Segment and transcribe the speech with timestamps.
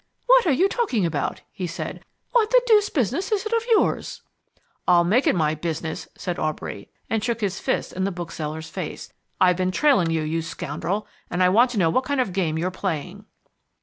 [0.25, 2.03] "What are you talking about?" he said.
[2.31, 4.23] "What the deuce business is it of yours?"
[4.87, 9.13] "I'll make it my business," said Aubrey, and shook his fist in the bookseller's face.
[9.39, 12.31] "I've been trailing you, you scoundrel, and I want to know what kind of a
[12.31, 13.25] game you're playing."